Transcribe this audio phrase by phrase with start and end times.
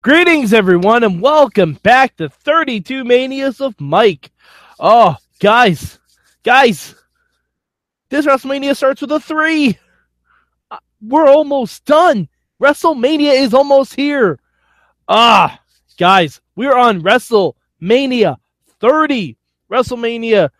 [0.00, 4.30] Greetings, everyone, and welcome back to 32 Manias of Mike.
[4.78, 5.98] Oh, guys,
[6.44, 6.94] guys,
[8.08, 9.76] this WrestleMania starts with a three.
[10.70, 12.28] Uh, we're almost done.
[12.62, 14.38] WrestleMania is almost here.
[15.08, 15.60] Ah,
[15.98, 18.36] guys, we're on WrestleMania
[18.78, 19.36] 30.
[19.68, 20.50] WrestleMania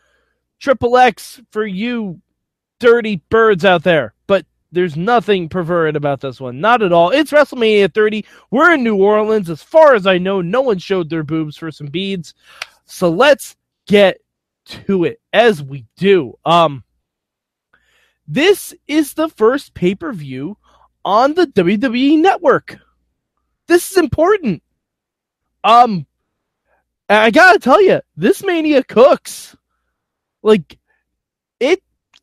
[0.59, 2.21] Triple X for you
[2.81, 4.15] dirty birds out there.
[4.71, 6.61] There's nothing perverted about this one.
[6.61, 7.11] Not at all.
[7.11, 8.25] It's WrestleMania 30.
[8.51, 9.49] We're in New Orleans.
[9.49, 12.35] As far as I know, no one showed their boobs for some beads.
[12.85, 13.57] So let's
[13.87, 14.19] get
[14.67, 16.39] to it as we do.
[16.45, 16.85] Um
[18.31, 20.59] this is the first pay-per-view
[21.03, 22.77] on the WWE network.
[23.67, 24.63] This is important.
[25.65, 26.07] Um
[27.09, 29.57] I got to tell you, this mania cooks.
[30.43, 30.79] Like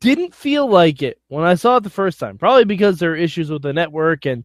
[0.00, 2.38] didn't feel like it when I saw it the first time.
[2.38, 4.44] Probably because there are issues with the network and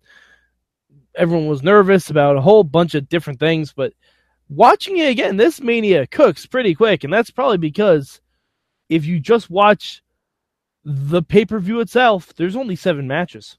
[1.15, 3.73] everyone was nervous about a whole bunch of different things.
[3.73, 3.93] But
[4.49, 8.21] watching it again, this mania cooks pretty quick, and that's probably because
[8.89, 10.03] if you just watch
[10.83, 13.57] the pay per view itself, there's only seven matches.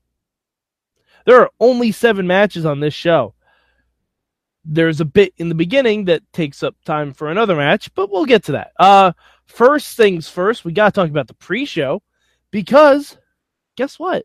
[1.24, 3.34] There are only seven matches on this show.
[4.64, 8.27] There's a bit in the beginning that takes up time for another match, but we'll
[8.27, 8.72] get to that.
[8.78, 9.12] Uh,
[9.53, 12.03] first things first, we got to talk about the pre-show
[12.50, 13.17] because
[13.77, 14.25] guess what?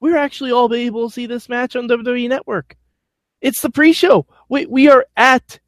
[0.00, 2.76] We're actually all able to see this match on WWE Network.
[3.40, 4.26] It's the pre-show.
[4.48, 5.58] We we are at.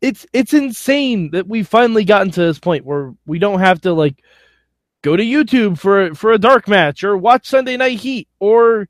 [0.00, 3.92] It's it's insane that we've finally gotten to this point where we don't have to
[3.92, 4.22] like
[5.02, 8.88] go to YouTube for for a dark match or watch Sunday Night Heat or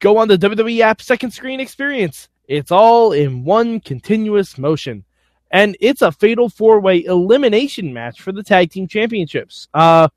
[0.00, 2.28] go on the WWE app second screen experience.
[2.48, 5.04] It's all in one continuous motion
[5.50, 9.68] and it's a fatal four way elimination match for the tag team championships.
[9.74, 10.08] Uh,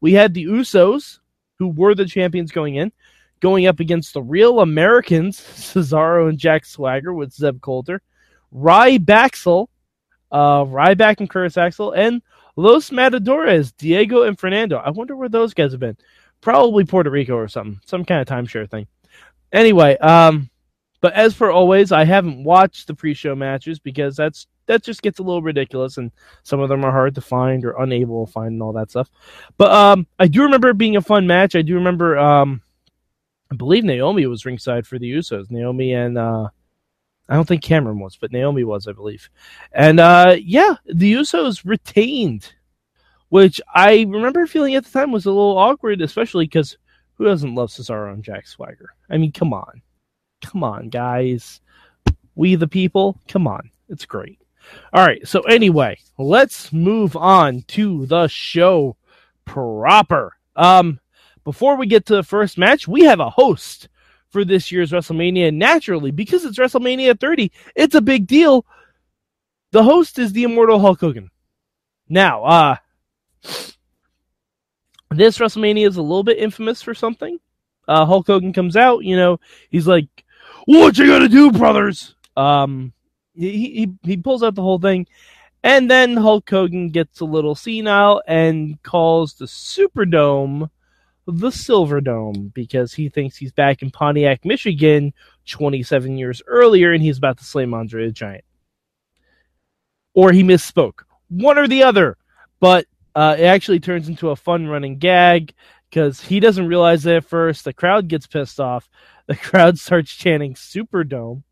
[0.00, 1.18] we had the Usos,
[1.58, 2.92] who were the champions going in,
[3.40, 8.02] going up against the real Americans, Cesaro and Jack Swagger with Zeb Colter,
[8.54, 9.68] Rybaxel,
[10.32, 12.22] uh, Ryback and Curtis Axel, and
[12.56, 14.76] Los Matadores, Diego and Fernando.
[14.76, 15.96] I wonder where those guys have been.
[16.40, 18.86] Probably Puerto Rico or something, some kind of timeshare thing.
[19.52, 20.48] Anyway, um,
[21.00, 25.18] but as for always, I haven't watched the pre-show matches because that's that just gets
[25.18, 26.12] a little ridiculous, and
[26.44, 29.10] some of them are hard to find or unable to find and all that stuff.
[29.56, 31.56] But um, I do remember it being a fun match.
[31.56, 32.62] I do remember, um,
[33.50, 35.50] I believe Naomi was ringside for the Usos.
[35.50, 36.48] Naomi and uh,
[37.28, 39.30] I don't think Cameron was, but Naomi was, I believe.
[39.72, 42.52] And uh, yeah, the Usos retained,
[43.28, 46.76] which I remember feeling at the time was a little awkward, especially because
[47.14, 48.90] who doesn't love Cesaro and Jack Swagger?
[49.08, 49.82] I mean, come on,
[50.40, 51.60] come on, guys.
[52.34, 54.40] We the people, come on, it's great.
[54.92, 55.26] All right.
[55.26, 58.96] So anyway, let's move on to the show
[59.44, 60.36] proper.
[60.56, 61.00] Um,
[61.44, 63.88] before we get to the first match, we have a host
[64.28, 65.52] for this year's WrestleMania.
[65.52, 68.64] Naturally, because it's WrestleMania 30, it's a big deal.
[69.72, 71.30] The host is the immortal Hulk Hogan.
[72.08, 72.76] Now, uh,
[75.10, 77.38] this WrestleMania is a little bit infamous for something.
[77.86, 79.40] Uh, Hulk Hogan comes out, you know,
[79.70, 80.06] he's like,
[80.66, 82.92] "What you gonna do, brothers?" Um,
[83.34, 85.06] he, he he pulls out the whole thing,
[85.62, 90.70] and then Hulk Hogan gets a little senile and calls the Superdome
[91.26, 95.12] the Silver Dome because he thinks he's back in Pontiac, Michigan,
[95.46, 98.44] 27 years earlier, and he's about to slay Andre the Giant.
[100.14, 102.16] Or he misspoke, one or the other.
[102.58, 105.54] But uh, it actually turns into a fun running gag
[105.90, 107.64] because he doesn't realize it at first.
[107.64, 108.88] The crowd gets pissed off.
[109.26, 111.44] The crowd starts chanting Superdome.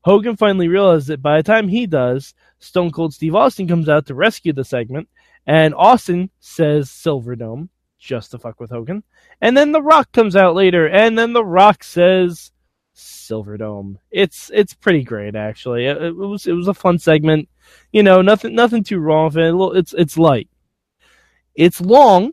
[0.00, 4.06] Hogan finally realizes that by the time he does, Stone Cold Steve Austin comes out
[4.06, 5.08] to rescue the segment,
[5.46, 7.68] and Austin says Silverdome
[8.00, 9.04] just to fuck with Hogan.
[9.40, 12.50] And then The Rock comes out later, and then The Rock says
[12.94, 13.96] Silverdome.
[14.10, 15.86] It's it's pretty great actually.
[15.86, 17.48] It, it, was it was a fun segment.
[17.92, 19.78] You know, nothing nothing too wrong with it.
[19.78, 20.48] It's it's light.
[21.54, 22.32] It's long.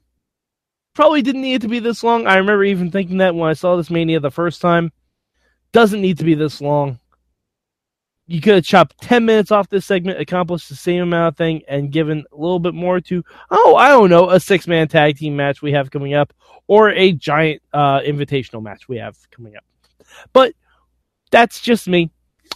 [0.94, 2.28] Probably didn't need it to be this long.
[2.28, 4.92] I remember even thinking that when I saw this Mania the first time.
[5.72, 7.00] Doesn't need to be this long
[8.32, 11.62] you could have chopped 10 minutes off this segment, accomplished the same amount of thing,
[11.68, 15.18] and given a little bit more to, oh, I don't know, a six man tag
[15.18, 16.34] team match we have coming up,
[16.68, 19.66] or a giant uh, invitational match we have coming up.
[20.32, 20.54] But
[21.30, 22.10] that's just me.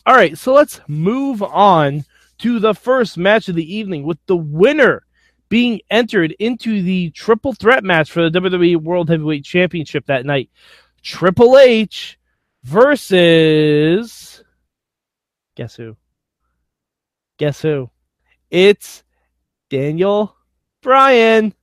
[0.06, 2.06] All right, so let's move on
[2.38, 5.04] to the first match of the evening with the winner
[5.50, 10.50] being entered into the triple threat match for the WWE World Heavyweight Championship that night.
[11.02, 12.18] Triple H
[12.64, 14.44] versus
[15.56, 15.96] Guess who?
[17.38, 17.90] Guess who?
[18.50, 19.04] It's
[19.70, 20.36] Daniel
[20.82, 21.54] Bryan.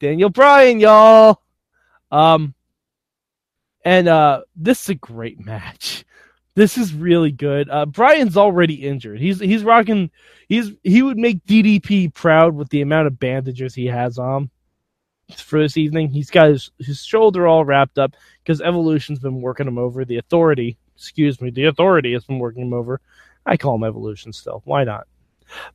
[0.00, 1.42] Daniel Bryan, y'all.
[2.10, 2.54] Um,
[3.84, 6.04] and uh, this is a great match.
[6.56, 7.68] This is really good.
[7.68, 9.20] Uh, Bryan's already injured.
[9.20, 10.10] He's he's rocking.
[10.48, 14.50] He's he would make DDP proud with the amount of bandages he has on
[15.36, 16.10] for this evening.
[16.10, 20.04] He's got his, his shoulder all wrapped up because Evolution's been working him over.
[20.04, 23.00] The Authority, excuse me, the Authority has been working him over.
[23.46, 24.62] I call him Evolution still.
[24.64, 25.06] Why not?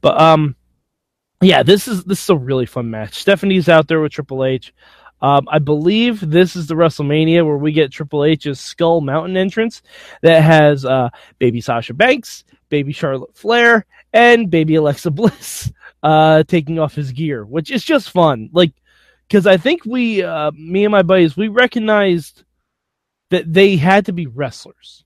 [0.01, 0.55] But um,
[1.41, 3.15] yeah, this is this is a really fun match.
[3.15, 4.73] Stephanie's out there with Triple H.
[5.21, 9.81] Um, I believe this is the WrestleMania where we get Triple H's Skull Mountain entrance
[10.21, 15.71] that has uh, baby Sasha Banks, baby Charlotte Flair, and baby Alexa Bliss
[16.03, 18.49] uh, taking off his gear, which is just fun.
[18.53, 18.73] Like,
[19.27, 22.43] because I think we, uh, me and my buddies, we recognized
[23.29, 25.03] that they had to be wrestlers.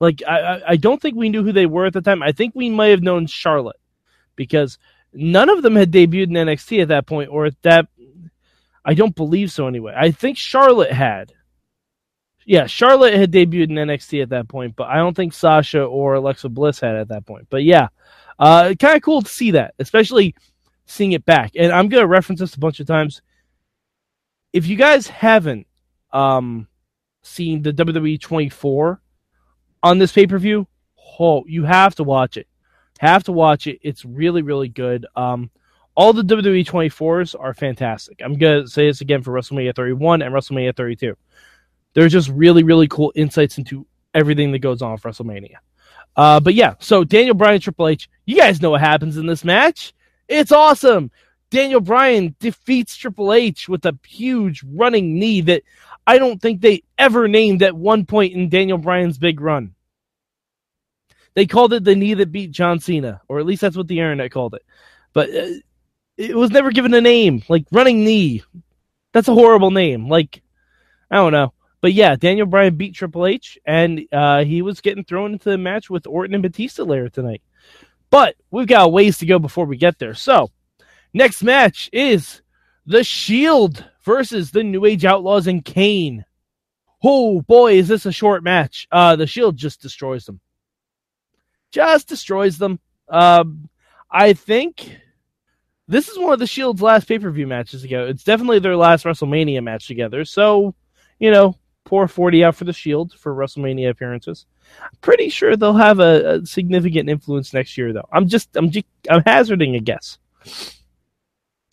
[0.00, 2.22] Like, I, I don't think we knew who they were at the time.
[2.22, 3.80] I think we might have known Charlotte
[4.36, 4.76] because
[5.14, 7.86] none of them had debuted in NXT at that point, or at that
[8.84, 9.94] I don't believe so anyway.
[9.96, 11.32] I think Charlotte had.
[12.46, 16.14] Yeah, Charlotte had debuted in NXT at that point, but I don't think Sasha or
[16.14, 17.46] Alexa Bliss had at that point.
[17.48, 17.88] But yeah,
[18.38, 20.34] uh, kind of cool to see that, especially
[20.84, 21.52] seeing it back.
[21.56, 23.22] And I'm gonna reference this a bunch of times.
[24.52, 25.66] If you guys haven't
[26.12, 26.68] um,
[27.22, 29.00] seen the WWE 24
[29.82, 30.66] on this pay per view,
[31.18, 32.46] oh, you have to watch it.
[33.00, 33.78] Have to watch it.
[33.82, 35.06] It's really, really good.
[35.16, 35.50] Um,
[35.96, 38.20] all the WWE 24s are fantastic.
[38.22, 41.16] I'm going to say this again for WrestleMania 31 and WrestleMania 32.
[41.94, 45.56] They're just really, really cool insights into everything that goes on for WrestleMania.
[46.16, 49.44] Uh, but yeah, so Daniel Bryan, Triple H, you guys know what happens in this
[49.44, 49.92] match.
[50.28, 51.10] It's awesome.
[51.50, 55.62] Daniel Bryan defeats Triple H with a huge running knee that
[56.06, 59.74] I don't think they ever named at one point in Daniel Bryan's big run.
[61.34, 63.98] They called it the knee that beat John Cena, or at least that's what the
[63.98, 64.64] internet called it.
[65.12, 65.46] But uh,
[66.16, 67.42] it was never given a name.
[67.48, 68.42] Like running knee.
[69.12, 70.08] That's a horrible name.
[70.08, 70.42] Like
[71.10, 71.52] I don't know.
[71.80, 75.58] But yeah, Daniel Bryan beat Triple H, and uh, he was getting thrown into the
[75.58, 77.42] match with Orton and Batista later tonight.
[78.08, 80.14] But we've got ways to go before we get there.
[80.14, 80.50] So,
[81.12, 82.40] next match is
[82.86, 86.24] The Shield versus the New Age Outlaws and Kane.
[87.02, 88.88] Oh boy, is this a short match.
[88.90, 90.40] Uh, the Shield just destroys them.
[91.70, 92.80] Just destroys them.
[93.10, 93.68] Um,
[94.10, 94.96] I think
[95.86, 98.08] this is one of the Shield's last pay per view matches together.
[98.08, 100.24] It's definitely their last WrestleMania match together.
[100.24, 100.74] So,
[101.18, 104.46] you know, pour 40 out for the Shield for WrestleMania appearances.
[104.82, 108.08] I'm pretty sure they'll have a, a significant influence next year, though.
[108.10, 110.18] I'm just, I'm just, I'm hazarding a guess.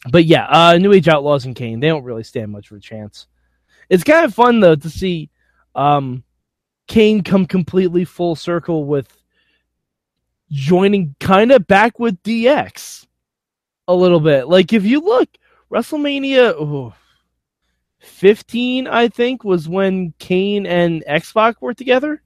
[0.09, 2.81] But yeah, uh, New Age Outlaws and Kane, they don't really stand much of a
[2.81, 3.27] chance.
[3.89, 5.29] It's kind of fun, though, to see
[5.75, 6.23] um,
[6.87, 9.07] Kane come completely full circle with
[10.49, 13.05] joining kind of back with DX
[13.87, 14.47] a little bit.
[14.47, 15.29] Like if you look,
[15.71, 16.93] WrestleMania ooh,
[17.99, 22.21] 15, I think, was when Kane and X were together.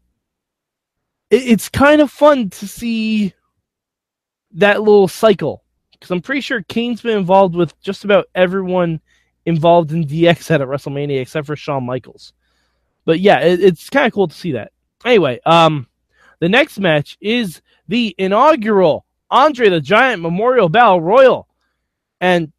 [1.29, 3.33] It, it's kind of fun to see
[4.51, 9.01] that little cycle because I'm pretty sure Kane's been involved with just about everyone
[9.45, 12.33] involved in DX at WrestleMania except for Shawn Michaels.
[13.05, 14.71] But yeah, it, it's kind of cool to see that.
[15.03, 15.87] Anyway, um,
[16.39, 21.47] the next match is the inaugural Andre the Giant Memorial Battle Royal.
[22.21, 22.51] And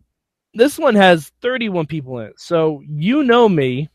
[0.54, 2.40] this one has 31 people in it.
[2.40, 3.88] So you know me.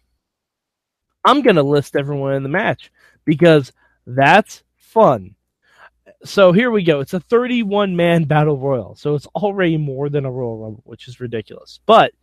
[1.23, 2.91] I'm going to list everyone in the match
[3.25, 3.71] because
[4.07, 5.35] that's fun.
[6.23, 6.99] So here we go.
[6.99, 8.95] It's a 31 man battle royal.
[8.95, 11.79] So it's already more than a Royal Rumble, which is ridiculous.
[11.85, 12.13] But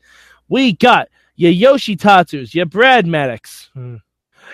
[0.49, 3.96] we got your Yoshi Tatsus, your Brad Maddox, hmm,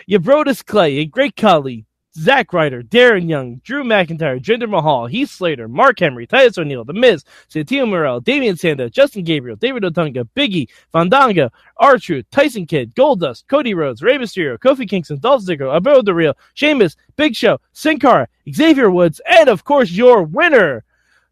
[0.07, 1.85] your Brodus Clay, your Great Khali,
[2.16, 6.92] Zack Ryder, Darren Young, Drew McIntyre, Jinder Mahal, Heath Slater, Mark Henry, Titus O'Neil, The
[6.92, 13.49] Miz, Santino Marella, Damien Sandow, Justin Gabriel, David Otunga, Biggie, Fandango, R-Truth, Tyson Kidd, Goldust,
[13.49, 17.99] Cody Rhodes, Rey Mysterio, Kofi Kingston, Dolph Ziggler, Alberto Del Rio, Sheamus, Big Show, Sin
[17.99, 20.85] Cara, Xavier Woods, and of course your winner,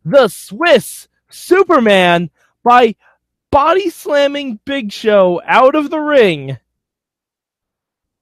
[0.04, 2.28] the Swiss Superman,
[2.64, 2.96] by
[3.52, 6.58] body slamming Big Show out of the ring.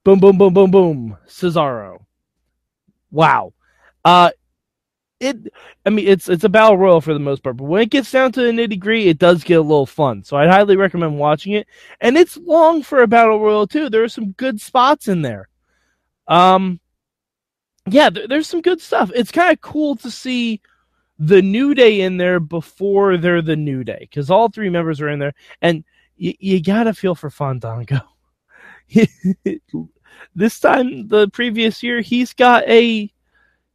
[0.04, 1.16] Boom, boom, boom, boom, boom.
[1.26, 2.00] Cesaro
[3.10, 3.52] wow.
[4.04, 4.30] Uh,
[5.20, 5.36] it,
[5.84, 8.10] I mean, it's it's a battle royal for the most part, but when it gets
[8.10, 10.24] down to the nitty gritty, it does get a little fun.
[10.24, 11.66] So I'd highly recommend watching it.
[12.00, 13.90] And it's long for a battle royal too.
[13.90, 15.48] There are some good spots in there.
[16.28, 16.80] Um,
[17.88, 19.10] yeah, there, there's some good stuff.
[19.14, 20.60] It's kind of cool to see
[21.18, 25.08] the New Day in there before they're the New Day because all three members are
[25.08, 25.84] in there, and
[26.20, 28.00] y- you gotta feel for Fandango.
[30.34, 33.12] This time, the previous year, he's got a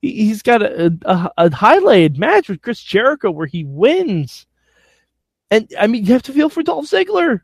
[0.02, 4.46] he's got a, a, a highlighted match with Chris Jericho where he wins.
[5.52, 7.42] And I mean, you have to feel for Dolph Ziggler.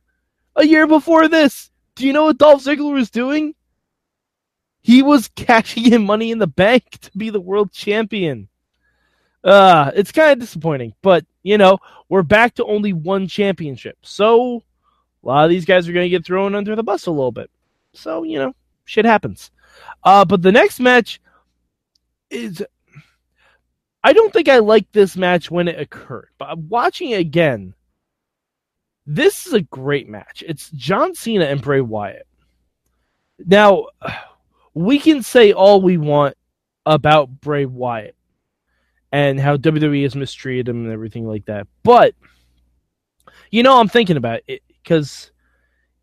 [0.56, 3.56] A year before this, do you know what Dolph Ziggler was doing?
[4.82, 8.48] He was cashing in money in the bank to be the world champion.
[9.44, 13.98] Uh, it's kind of disappointing, but you know, we're back to only one championship.
[14.04, 14.64] So
[15.24, 17.32] a lot of these guys are going to get thrown under the bus a little
[17.32, 17.50] bit.
[17.94, 18.54] So, you know,
[18.92, 19.52] shit happens.
[20.04, 21.22] Uh, but the next match
[22.30, 22.64] is.
[24.04, 27.76] I don't think I liked this match when it occurred, but watching it again,
[29.06, 30.44] this is a great match.
[30.46, 32.26] It's John Cena and Bray Wyatt.
[33.46, 33.88] Now,
[34.74, 36.36] we can say all we want
[36.84, 38.16] about Bray Wyatt
[39.12, 42.16] and how WWE has mistreated him and everything like that, but
[43.52, 45.32] you know, I'm thinking about it because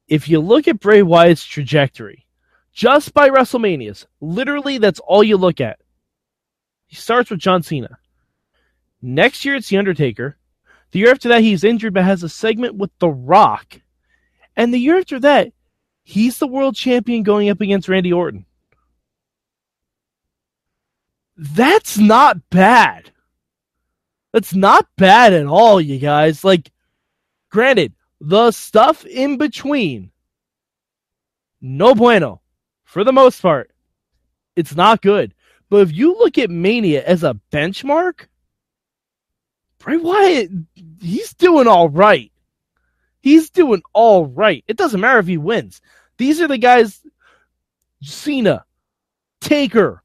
[0.06, 2.27] if you look at Bray Wyatt's trajectory,
[2.78, 5.80] just by WrestleManias, literally that's all you look at.
[6.86, 7.98] He starts with John Cena.
[9.02, 10.38] Next year it's The Undertaker.
[10.92, 13.80] The year after that he's injured but has a segment with The Rock.
[14.54, 15.52] And the year after that,
[16.04, 18.46] he's the world champion going up against Randy Orton.
[21.36, 23.10] That's not bad.
[24.32, 26.44] That's not bad at all, you guys.
[26.44, 26.70] Like,
[27.50, 30.12] granted, the stuff in between,
[31.60, 32.40] no bueno.
[32.88, 33.70] For the most part,
[34.56, 35.34] it's not good.
[35.68, 38.28] But if you look at Mania as a benchmark,
[39.78, 40.50] Bray Wyatt,
[40.98, 42.32] he's doing all right.
[43.20, 44.64] He's doing all right.
[44.66, 45.82] It doesn't matter if he wins.
[46.16, 47.04] These are the guys
[48.02, 48.64] Cena,
[49.42, 50.02] Taker,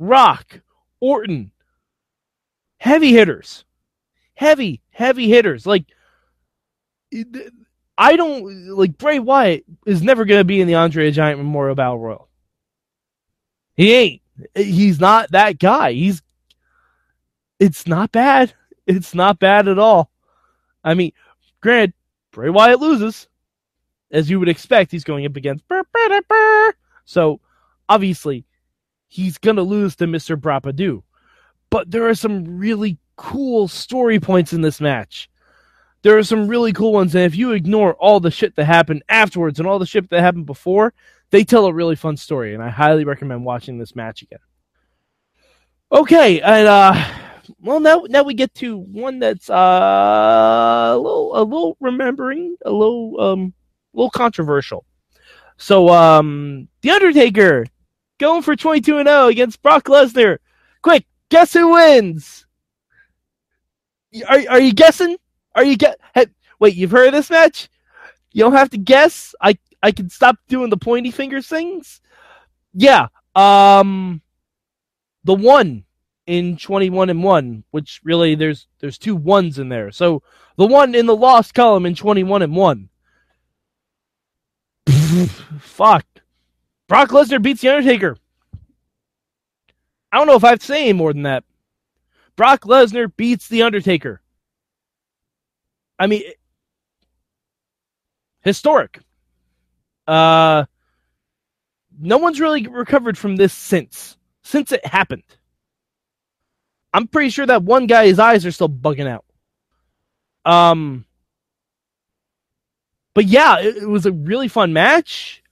[0.00, 0.60] Rock,
[0.98, 1.52] Orton.
[2.78, 3.64] Heavy hitters.
[4.34, 5.66] Heavy, heavy hitters.
[5.68, 5.84] Like,
[7.96, 11.74] I don't like Bray Wyatt is never going to be in the Andre Giant Memorial
[11.74, 12.28] Battle Royal.
[13.76, 14.22] He ain't.
[14.54, 15.92] He's not that guy.
[15.92, 16.22] He's.
[17.60, 18.52] It's not bad.
[18.86, 20.10] It's not bad at all.
[20.82, 21.12] I mean,
[21.60, 21.94] granted,
[22.32, 23.28] Bray Wyatt loses,
[24.10, 24.90] as you would expect.
[24.90, 25.64] He's going up against.
[27.04, 27.40] So,
[27.88, 28.44] obviously,
[29.08, 30.36] he's going to lose to Mr.
[30.36, 31.02] Brapadoo.
[31.70, 35.30] But there are some really cool story points in this match
[36.04, 39.02] there are some really cool ones, and if you ignore all the shit that happened
[39.08, 40.92] afterwards and all the shit that happened before,
[41.30, 44.38] they tell a really fun story, and I highly recommend watching this match again.
[45.90, 47.04] Okay, and uh,
[47.58, 52.70] well now now we get to one that's uh a little a little remembering a
[52.70, 53.54] little um
[53.94, 54.84] a little controversial.
[55.56, 57.64] So um, the Undertaker
[58.18, 60.36] going for twenty two and zero oh against Brock Lesnar.
[60.82, 62.44] Quick, guess who wins?
[64.28, 65.16] Are are you guessing?
[65.54, 65.98] Are you get?
[66.14, 66.26] Hey,
[66.58, 67.68] wait, you've heard of this match?
[68.32, 69.34] You don't have to guess.
[69.40, 72.00] I I can stop doing the pointy finger things.
[72.72, 73.08] Yeah.
[73.34, 74.22] Um,
[75.24, 75.84] the one
[76.26, 79.92] in twenty one and one, which really there's there's two ones in there.
[79.92, 80.22] So
[80.56, 82.88] the one in the lost column in twenty one and one.
[85.60, 86.06] Fuck.
[86.88, 88.16] Brock Lesnar beats the Undertaker.
[90.12, 91.44] I don't know if I have to say any more than that.
[92.36, 94.20] Brock Lesnar beats the Undertaker.
[95.98, 96.22] I mean,
[98.40, 99.00] historic.
[100.06, 100.64] Uh,
[101.98, 105.24] no one's really recovered from this since since it happened.
[106.92, 109.24] I'm pretty sure that one guy, his eyes are still bugging out.
[110.44, 111.06] Um,
[113.14, 115.42] but yeah, it, it was a really fun match.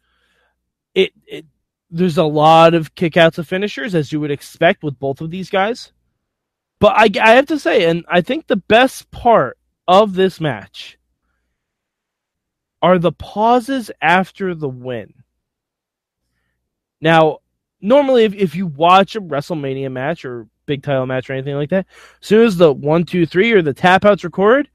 [0.95, 1.47] It, it
[1.91, 5.51] there's a lot of kickouts of finishers as you would expect with both of these
[5.51, 5.93] guys.
[6.79, 9.57] But I, I have to say, and I think the best part
[9.93, 10.99] of this match
[12.81, 15.13] are the pauses after the win.
[17.03, 17.41] Now,
[17.83, 21.69] normally, if, if you watch a WrestleMania match or big title match or anything like
[21.71, 21.87] that,
[22.23, 24.71] as soon as the one, two, three or the tap outs recorded,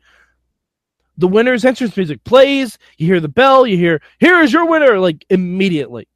[1.17, 4.99] the winner's entrance music plays, you hear the bell, you hear, here is your winner,
[4.99, 6.07] like immediately.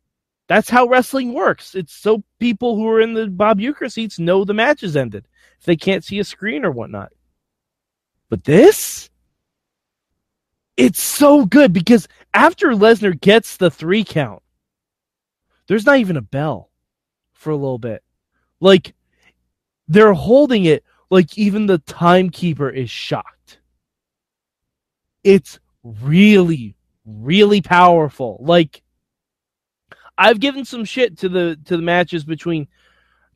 [0.47, 1.73] That's how wrestling works.
[1.73, 5.27] It's so people who are in the Bob Uecker seats know the match is ended
[5.57, 7.11] if they can't see a screen or whatnot.
[8.31, 9.09] But this,
[10.77, 14.41] it's so good because after Lesnar gets the three count,
[15.67, 16.71] there's not even a bell
[17.33, 18.01] for a little bit.
[18.61, 18.95] Like
[19.89, 23.59] they're holding it like even the timekeeper is shocked.
[25.25, 28.37] It's really, really powerful.
[28.39, 28.81] Like
[30.17, 32.69] I've given some shit to the to the matches between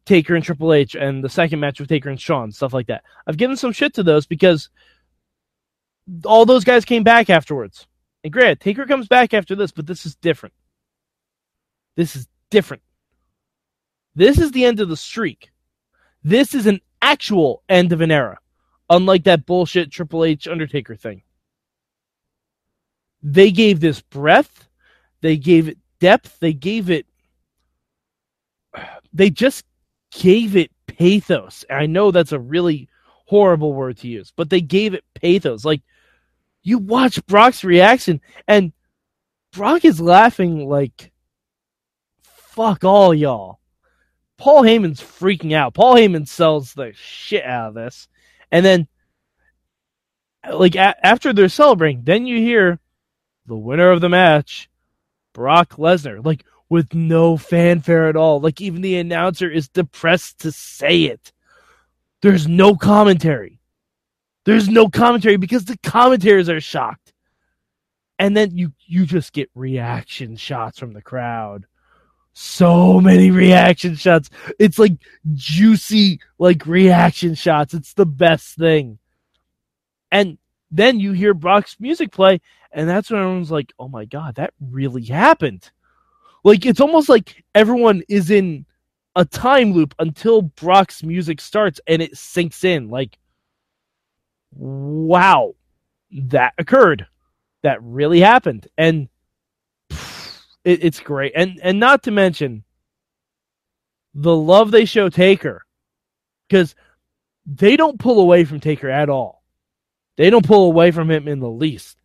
[0.05, 3.03] Taker and Triple H and the second match with Taker and Shawn, stuff like that.
[3.25, 4.69] I've given some shit to those because
[6.25, 7.87] all those guys came back afterwards.
[8.23, 10.53] And granted, Taker comes back after this, but this is different.
[11.95, 12.83] This is different.
[14.15, 15.51] This is the end of the streak.
[16.23, 18.39] This is an actual end of an era,
[18.89, 21.23] unlike that bullshit Triple H Undertaker thing.
[23.21, 24.67] They gave this breadth,
[25.21, 27.07] they gave it depth, they gave it
[29.13, 29.65] they just
[30.19, 31.65] gave it pathos.
[31.69, 32.89] I know that's a really
[33.25, 35.65] horrible word to use, but they gave it pathos.
[35.65, 35.81] Like
[36.63, 38.73] you watch Brock's reaction and
[39.53, 41.11] Brock is laughing like
[42.21, 43.59] fuck all y'all.
[44.37, 45.73] Paul Heyman's freaking out.
[45.73, 48.07] Paul Heyman sells the shit out of this.
[48.51, 48.87] And then
[50.49, 52.79] like a- after they're celebrating, then you hear
[53.45, 54.69] the winner of the match,
[55.33, 58.39] Brock Lesnar, like with no fanfare at all.
[58.39, 61.31] Like even the announcer is depressed to say it.
[62.21, 63.59] There's no commentary.
[64.45, 67.13] There's no commentary because the commentators are shocked.
[68.17, 71.65] And then you you just get reaction shots from the crowd.
[72.33, 74.29] So many reaction shots.
[74.57, 74.93] It's like
[75.33, 77.73] juicy like reaction shots.
[77.73, 78.99] It's the best thing.
[80.11, 80.37] And
[80.71, 82.39] then you hear Brock's music play
[82.75, 85.71] and that's when everyone's like, "Oh my god, that really happened."
[86.45, 88.67] Like it's almost like everyone is in
[89.15, 92.87] a time loop until Brock's music starts and it sinks in.
[92.87, 93.17] Like,
[94.51, 95.55] wow,
[96.11, 97.07] that occurred.
[97.63, 99.09] That really happened, and
[99.89, 101.33] it, it's great.
[101.35, 102.63] And and not to mention
[104.13, 105.65] the love they show Taker,
[106.47, 106.75] because
[107.47, 109.41] they don't pull away from Taker at all.
[110.15, 111.97] They don't pull away from him in the least.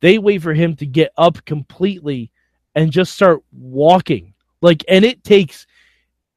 [0.00, 2.30] They wait for him to get up completely
[2.76, 4.34] and just start walking.
[4.60, 5.66] Like, and it takes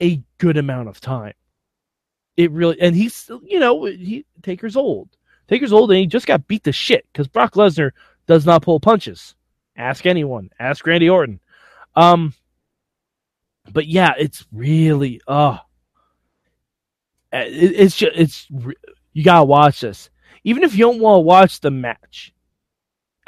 [0.02, 1.34] a good amount of time.
[2.38, 5.10] It really, and he's, you know, he Taker's old.
[5.50, 7.92] Taker's old, and he just got beat to shit because Brock Lesnar
[8.26, 9.36] does not pull punches.
[9.76, 10.50] Ask anyone.
[10.60, 11.42] Ask Randy Orton.
[11.96, 12.34] Um,
[13.72, 15.60] but yeah, it's really, oh,
[17.34, 18.48] it, it's just, it's
[19.12, 20.10] you gotta watch this.
[20.46, 22.34] Even if you don't want to watch the match,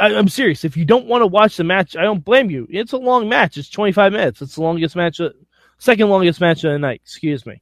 [0.01, 0.65] I, am serious.
[0.65, 2.67] If you don't want to watch the match, I don't blame you.
[2.69, 3.57] It's a long match.
[3.57, 4.41] It's 25 minutes.
[4.41, 5.33] It's the longest match, of,
[5.77, 7.01] second longest match of the night.
[7.03, 7.61] Excuse me.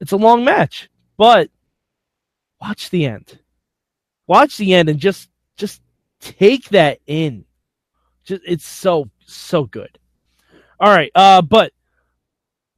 [0.00, 1.50] It's a long match, but
[2.60, 3.38] watch the end.
[4.26, 5.80] Watch the end and just just
[6.20, 7.44] take that in.
[8.24, 9.98] Just it's so so good.
[10.78, 11.72] All right, uh, but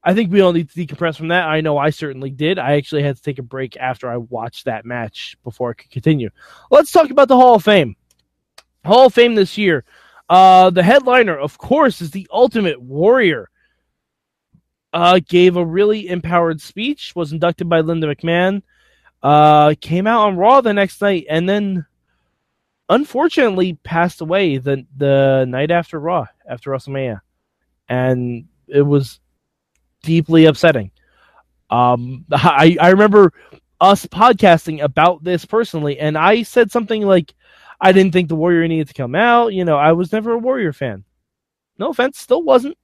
[0.04, 1.48] I think we all need to decompress from that.
[1.48, 2.58] I know I certainly did.
[2.58, 5.90] I actually had to take a break after I watched that match before I could
[5.90, 6.30] continue.
[6.70, 7.96] Let's talk about the Hall of Fame.
[8.88, 9.84] Hall of Fame this year.
[10.28, 13.48] Uh, the headliner, of course, is the Ultimate Warrior.
[14.92, 17.14] Uh, gave a really empowered speech.
[17.14, 18.62] Was inducted by Linda McMahon.
[19.22, 21.86] Uh, came out on Raw the next night, and then
[22.88, 27.20] unfortunately passed away the the night after Raw, after WrestleMania,
[27.88, 29.20] and it was
[30.02, 30.90] deeply upsetting.
[31.70, 33.32] Um, I I remember
[33.80, 37.34] us podcasting about this personally, and I said something like,
[37.80, 39.54] I didn't think the Warrior needed to come out.
[39.54, 41.04] You know, I was never a Warrior fan.
[41.78, 42.76] No offense, still wasn't.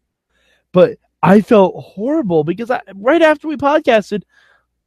[0.73, 4.23] But I felt horrible because I, right after we podcasted,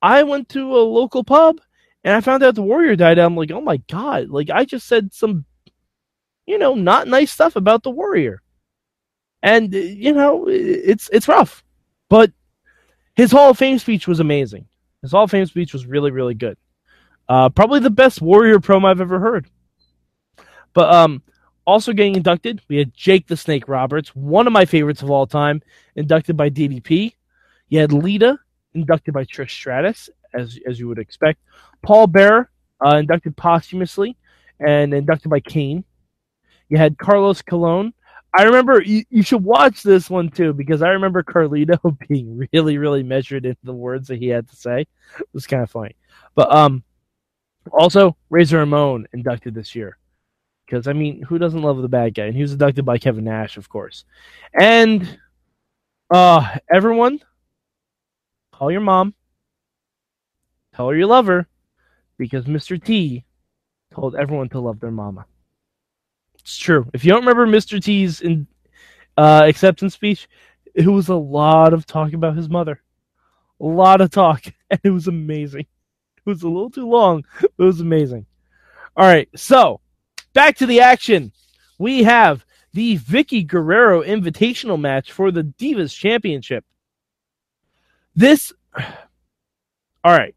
[0.02, 1.60] I went to a local pub
[2.04, 3.18] and I found out the Warrior died.
[3.20, 4.30] I'm like, oh my god!
[4.30, 5.46] Like I just said some,
[6.46, 8.42] you know, not nice stuff about the Warrior,
[9.42, 11.64] and you know, it's it's rough.
[12.10, 12.32] But
[13.16, 14.68] his Hall of Fame speech was amazing.
[15.02, 16.58] His Hall of Fame speech was really really good.
[17.28, 19.48] Uh, probably the best Warrior promo I've ever heard.
[20.78, 21.24] But um,
[21.66, 25.26] also getting inducted, we had Jake the Snake Roberts, one of my favorites of all
[25.26, 25.64] time,
[25.96, 27.14] inducted by DDP.
[27.70, 28.38] You had Lita,
[28.76, 31.40] inducted by Trish Stratus, as as you would expect.
[31.82, 32.52] Paul Bearer,
[32.86, 34.18] uh, inducted posthumously,
[34.60, 35.84] and inducted by Kane.
[36.70, 37.92] You had Carlos Colon.
[38.38, 42.78] I remember you, you should watch this one too because I remember Carlito being really,
[42.78, 44.82] really measured in the words that he had to say.
[44.82, 45.96] It was kind of funny.
[46.36, 46.84] But um,
[47.72, 49.98] also Razor Ramon inducted this year
[50.68, 52.26] because I mean, who doesn't love the bad guy?
[52.26, 54.04] And he was abducted by Kevin Nash, of course.
[54.54, 55.18] And
[56.12, 57.22] uh, everyone,
[58.52, 59.14] call your mom,
[60.76, 61.48] tell her you love her,
[62.18, 62.84] because Mr.
[62.84, 63.24] T
[63.92, 65.26] told everyone to love their mama.
[66.40, 66.86] It's true.
[66.94, 67.82] If you don't remember Mr.
[67.82, 68.46] T's in,
[69.16, 70.28] uh, acceptance speech,
[70.76, 72.82] it was a lot of talk about his mother,
[73.62, 75.62] a lot of talk, and it was amazing.
[75.62, 78.26] It was a little too long, but it was amazing.
[78.98, 79.80] All right, so
[80.38, 81.32] Back to the action.
[81.80, 86.64] We have the Vickie Guerrero Invitational match for the Divas Championship.
[88.16, 88.54] This,
[90.04, 90.36] all right.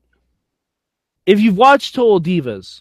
[1.26, 2.80] If you've watched Total Divas,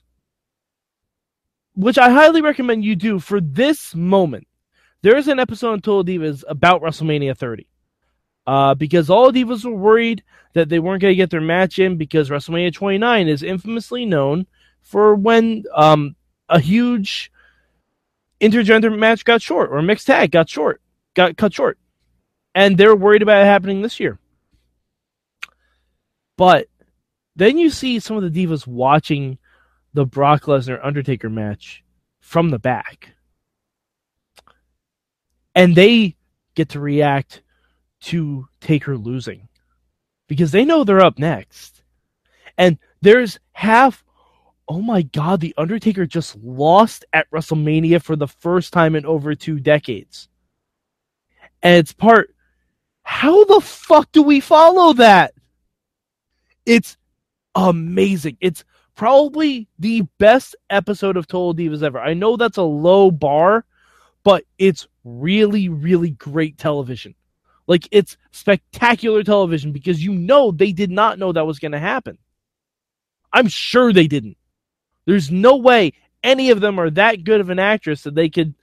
[1.75, 4.47] which I highly recommend you do for this moment,
[5.01, 7.67] there is an episode of Total Divas about WrestleMania 30.
[8.47, 11.97] Uh, because all Divas were worried that they weren't going to get their match in
[11.97, 14.47] because WrestleMania 29 is infamously known
[14.81, 16.15] for when um,
[16.49, 17.31] a huge
[18.41, 20.81] intergender match got short or a mixed tag got short,
[21.13, 21.77] got cut short.
[22.55, 24.19] and they're worried about it happening this year.
[26.37, 26.67] But
[27.35, 29.37] then you see some of the divas watching
[29.93, 31.83] the Brock Lesnar Undertaker match
[32.19, 33.09] from the back.
[35.55, 36.15] And they
[36.55, 37.41] get to react
[38.01, 39.49] to Taker losing
[40.27, 41.83] because they know they're up next.
[42.57, 44.03] And there's half,
[44.69, 49.33] oh my God, The Undertaker just lost at WrestleMania for the first time in over
[49.33, 50.29] two decades.
[51.63, 52.33] And it's part,
[53.01, 55.33] how the fuck do we follow that?
[56.67, 56.97] It's
[57.55, 58.37] amazing.
[58.39, 58.63] It's
[58.95, 61.99] probably the best episode of Total Divas ever.
[61.99, 63.65] I know that's a low bar,
[64.23, 67.15] but it's really, really great television.
[67.65, 71.79] Like it's spectacular television because you know they did not know that was going to
[71.79, 72.19] happen.
[73.33, 74.37] I'm sure they didn't.
[75.09, 75.93] There's no way
[76.23, 78.53] any of them are that good of an actress that they could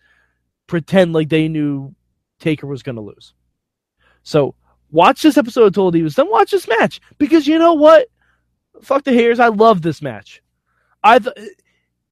[0.68, 1.92] pretend like they knew
[2.38, 3.34] Taker was going to lose.
[4.22, 4.54] So
[4.92, 8.06] watch this episode of Total Divas, then watch this match because you know what?
[8.80, 9.40] Fuck the haters.
[9.40, 10.40] I love this match.
[11.02, 11.18] I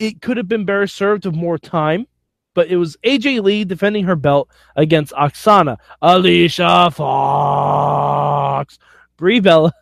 [0.01, 2.09] it could have been better served with more time,
[2.55, 8.81] but it was AJ Lee defending her belt against Aksana, Alicia Fox,
[9.17, 9.73] Brie Bella,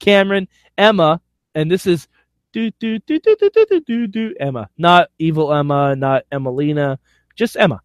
[0.00, 1.20] Cameron, Emma,
[1.54, 2.08] and this is
[2.52, 6.98] do do do do do do do do Emma, not evil Emma, not Emmalina,
[7.36, 7.80] just Emma.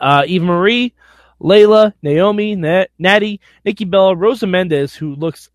[0.00, 0.94] Uh, Eva Marie,
[1.40, 5.50] Layla, Naomi, Nat- Natty, Nikki Bella, Rosa Mendez, who looks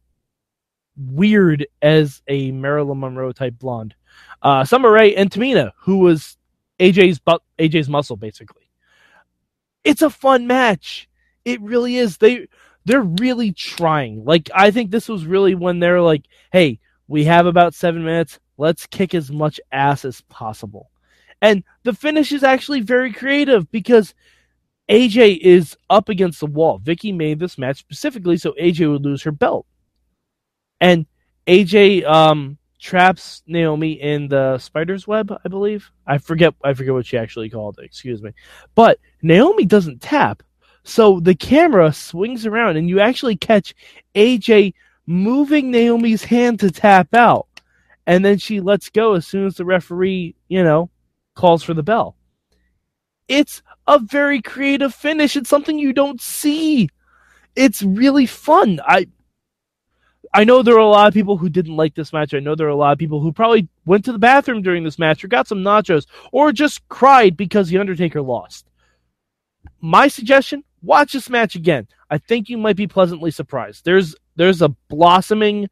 [0.98, 3.96] weird as a Marilyn Monroe type blonde.
[4.42, 6.38] Uh, Summer Rae and Tamina, who was
[6.80, 7.20] AJ's
[7.60, 8.70] AJ's muscle basically.
[9.84, 11.10] It's a fun match.
[11.46, 12.18] It really is.
[12.18, 12.48] They
[12.86, 14.26] they're really trying.
[14.26, 16.80] Like I think this was really when they're like, "Hey,
[17.12, 18.40] we have about 7 minutes.
[18.58, 20.90] Let's kick as much ass as possible."
[21.42, 24.14] And the finish is actually very creative because
[24.90, 26.80] AJ is up against the wall.
[26.80, 29.66] Vickie made this match specifically so AJ would lose her belt.
[30.80, 31.06] And
[31.48, 35.90] AJ um, traps Naomi in the spider's web, I believe.
[36.06, 38.32] I forget I forget what she actually called it, excuse me.
[38.76, 40.44] But Naomi doesn't tap.
[40.84, 43.74] So the camera swings around and you actually catch
[44.16, 44.74] AJ
[45.06, 47.48] moving Naomi's hand to tap out.
[48.08, 50.90] And then she lets go as soon as the referee, you know,
[51.36, 52.16] calls for the bell.
[53.28, 55.38] It's a very creative finish.
[55.38, 56.90] It's something you don't see.
[57.56, 58.80] It's really fun.
[58.86, 59.08] I
[60.34, 62.34] I know there are a lot of people who didn't like this match.
[62.34, 64.84] I know there are a lot of people who probably went to the bathroom during
[64.84, 68.66] this match or got some nachos or just cried because The Undertaker lost.
[69.82, 71.88] My suggestion, watch this match again.
[72.10, 73.84] I think you might be pleasantly surprised.
[73.84, 75.70] There's there's a blossoming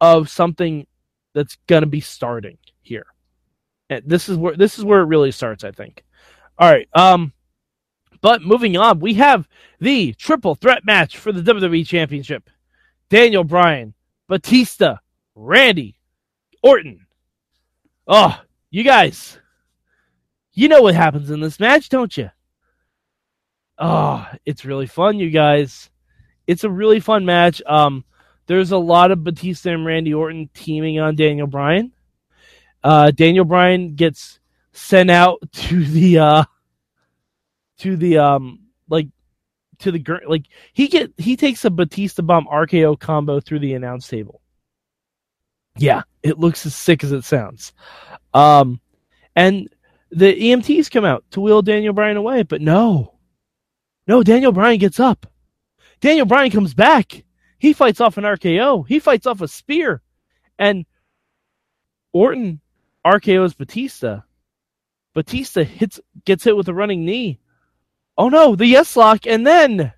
[0.00, 0.86] of something
[1.34, 3.06] that's going to be starting here.
[3.90, 6.04] And this is where this is where it really starts, I think.
[6.58, 6.88] All right.
[6.94, 7.32] Um
[8.20, 12.50] but moving on, we have the triple threat match for the WWE Championship.
[13.08, 13.94] Daniel Bryan
[14.28, 14.96] Batista,
[15.34, 15.98] Randy,
[16.62, 17.06] Orton.
[18.06, 18.38] Oh,
[18.70, 19.38] you guys,
[20.52, 22.30] you know what happens in this match, don't you?
[23.78, 25.88] Oh, it's really fun, you guys.
[26.48, 27.62] It's a really fun match.
[27.66, 28.04] Um,
[28.46, 31.92] there's a lot of Batista and Randy Orton teaming on Daniel Bryan.
[32.82, 34.40] Uh, Daniel Bryan gets
[34.72, 36.44] sent out to the uh,
[37.78, 39.08] to the um like
[39.80, 44.08] to the like he get he takes a Batista bomb RKO combo through the announce
[44.08, 44.40] table.
[45.76, 47.72] Yeah, it looks as sick as it sounds.
[48.34, 48.80] Um,
[49.36, 49.68] and
[50.10, 53.14] the EMTs come out to wheel Daniel Bryan away, but no,
[54.06, 55.26] no, Daniel Bryan gets up.
[56.00, 57.24] Daniel Bryan comes back.
[57.58, 58.86] He fights off an RKO.
[58.86, 60.00] He fights off a spear,
[60.58, 60.86] and
[62.12, 62.60] Orton
[63.04, 64.20] RKO's Batista.
[65.14, 67.40] Batista hits gets hit with a running knee.
[68.16, 69.92] Oh no, the yes lock, and then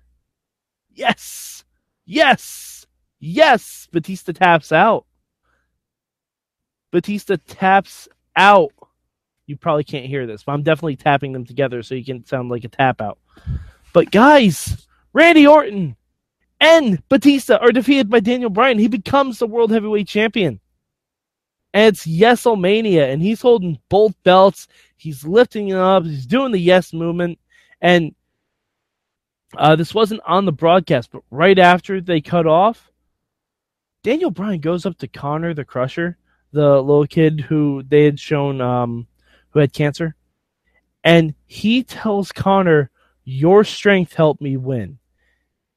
[0.89, 1.63] yes,
[2.05, 2.85] yes,
[3.19, 3.87] yes.
[3.91, 5.05] Batista taps out.
[6.91, 8.71] Batista taps out.
[9.45, 12.49] You probably can't hear this, but I'm definitely tapping them together so you can sound
[12.49, 13.19] like a tap out.
[13.93, 15.95] But guys, Randy Orton
[16.59, 18.79] and Batista are defeated by Daniel Bryan.
[18.79, 20.59] He becomes the World Heavyweight Champion.
[21.73, 24.67] And it's Yeselmania, and he's holding both belts.
[24.97, 26.03] He's lifting it up.
[26.03, 27.39] He's doing the yes movement.
[27.79, 28.13] And
[29.57, 32.91] uh, this wasn't on the broadcast, but right after they cut off,
[34.03, 36.17] Daniel Bryan goes up to Connor the Crusher,
[36.51, 39.07] the little kid who they had shown um,
[39.49, 40.15] who had cancer,
[41.03, 42.89] and he tells Connor,
[43.23, 44.97] "Your strength helped me win."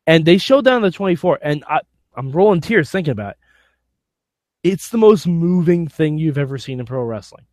[0.06, 1.80] And they show down the 24, and I,
[2.14, 3.36] I'm rolling tears thinking about it.
[4.62, 7.46] It's the most moving thing you've ever seen in pro wrestling.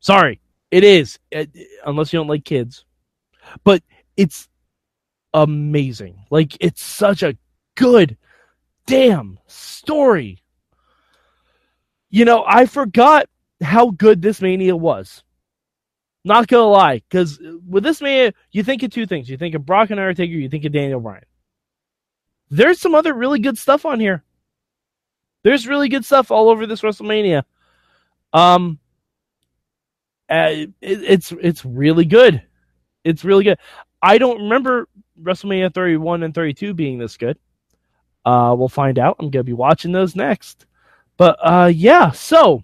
[0.00, 1.50] Sorry, it is, it,
[1.86, 2.84] unless you don't like kids.
[3.64, 3.82] But
[4.16, 4.48] it's
[5.34, 6.24] amazing.
[6.30, 7.36] Like it's such a
[7.76, 8.16] good
[8.86, 10.42] damn story.
[12.10, 13.26] You know, I forgot
[13.62, 15.22] how good this Mania was.
[16.24, 19.28] Not gonna lie, because with this Mania, you think of two things.
[19.28, 21.24] You think of Brock and Undertaker, you think of Daniel Bryan.
[22.52, 24.22] There's some other really good stuff on here.
[25.42, 27.44] There's really good stuff all over this WrestleMania.
[28.34, 28.78] Um,
[30.28, 32.42] uh, it, it's it's really good.
[33.04, 33.58] It's really good.
[34.02, 34.86] I don't remember
[35.20, 37.38] WrestleMania 31 and 32 being this good.
[38.26, 39.16] Uh, we'll find out.
[39.18, 40.66] I'm gonna be watching those next.
[41.16, 42.62] But uh, yeah, so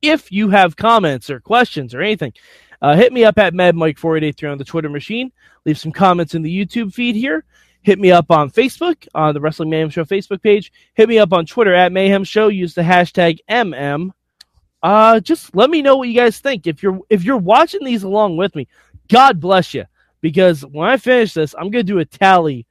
[0.00, 2.34] if you have comments or questions or anything,
[2.80, 5.32] uh, hit me up at MadMike4883 on the Twitter machine.
[5.64, 7.44] Leave some comments in the YouTube feed here.
[7.86, 10.72] Hit me up on Facebook on the Wrestling Mayhem Show Facebook page.
[10.94, 12.48] Hit me up on Twitter at Mayhem Show.
[12.48, 14.10] Use the hashtag MM.
[14.82, 16.66] Uh, just let me know what you guys think.
[16.66, 18.66] If you're if you're watching these along with me,
[19.08, 19.84] God bless you.
[20.20, 22.66] Because when I finish this, I'm gonna do a tally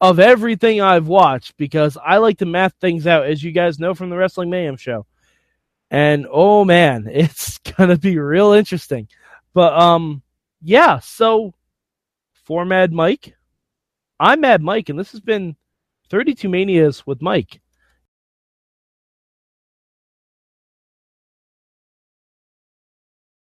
[0.00, 3.94] of everything I've watched because I like to math things out, as you guys know
[3.94, 5.06] from the Wrestling Mayhem show.
[5.88, 9.06] And oh man, it's gonna be real interesting.
[9.54, 10.20] But um,
[10.60, 10.98] yeah.
[10.98, 11.54] So
[12.42, 13.36] for Mad Mike,
[14.24, 15.56] I'm Mad Mike, and this has been
[16.08, 17.60] 32 Manias with Mike.